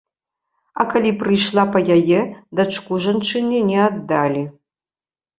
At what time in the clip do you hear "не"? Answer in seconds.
3.69-3.77